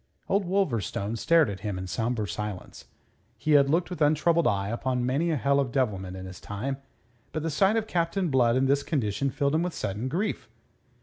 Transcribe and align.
Old 0.27 0.45
Wolverstone 0.45 1.15
stared 1.15 1.47
at 1.47 1.59
him 1.59 1.77
in 1.77 1.85
sombre 1.85 2.27
silence. 2.27 2.85
He 3.37 3.51
had 3.51 3.69
looked 3.69 3.91
with 3.91 4.01
untroubled 4.01 4.47
eye 4.47 4.69
upon 4.69 5.05
many 5.05 5.29
a 5.29 5.35
hell 5.35 5.59
of 5.59 5.71
devilment 5.71 6.17
in 6.17 6.25
his 6.25 6.41
time, 6.41 6.77
but 7.31 7.43
the 7.43 7.51
sight 7.51 7.75
of 7.75 7.85
Captain 7.85 8.29
Blood 8.29 8.55
in 8.55 8.65
this 8.65 8.81
condition 8.81 9.29
filled 9.29 9.53
him 9.53 9.61
with 9.61 9.75
sudden 9.75 10.07
grief. 10.07 10.49